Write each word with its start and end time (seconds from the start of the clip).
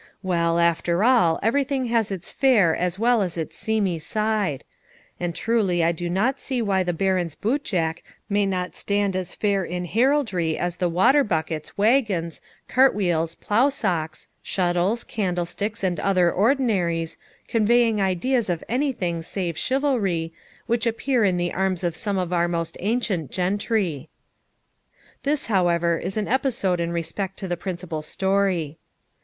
Well, 0.23 0.57
after 0.57 1.03
all, 1.03 1.39
everything 1.43 1.85
has 1.93 2.09
its 2.09 2.31
fair 2.31 2.75
as 2.75 2.97
well 2.97 3.21
as 3.21 3.37
its 3.37 3.55
seamy 3.55 3.99
side; 3.99 4.63
and 5.19 5.35
truly 5.35 5.83
I 5.83 5.91
do 5.91 6.09
not 6.09 6.39
see 6.39 6.59
why 6.59 6.81
the 6.81 6.91
Baron's 6.91 7.35
boot 7.35 7.63
jack 7.63 8.01
may 8.27 8.47
not 8.47 8.73
stand 8.75 9.15
as 9.15 9.35
fair 9.35 9.63
in 9.63 9.85
heraldry 9.85 10.57
as 10.57 10.77
the 10.77 10.89
water 10.89 11.23
buckets, 11.23 11.77
waggons, 11.77 12.41
cart 12.67 12.95
wheels, 12.95 13.35
plough 13.35 13.69
socks, 13.69 14.27
shuttles, 14.41 15.03
candlesticks, 15.03 15.83
and 15.83 15.99
other 15.99 16.31
ordinaries, 16.31 17.19
conveying 17.47 18.01
ideas 18.01 18.49
of 18.49 18.63
anything 18.67 19.21
save 19.21 19.55
chivalry, 19.55 20.33
which 20.65 20.87
appear 20.87 21.23
in 21.23 21.37
the 21.37 21.53
arms 21.53 21.83
of 21.83 21.95
some 21.95 22.17
of 22.17 22.33
our 22.33 22.47
most 22.47 22.75
ancient 22.79 23.29
gentry.' 23.29 24.09
This, 25.21 25.45
however, 25.45 25.99
is 25.99 26.17
an 26.17 26.27
episode 26.27 26.79
in 26.79 26.91
respect 26.91 27.37
to 27.37 27.47
the 27.47 27.55
principal 27.55 28.01
story. 28.01 28.79